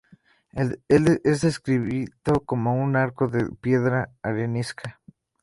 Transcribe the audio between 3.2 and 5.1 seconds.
de piedra arenisca".